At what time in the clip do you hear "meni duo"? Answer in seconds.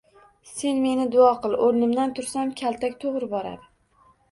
0.85-1.27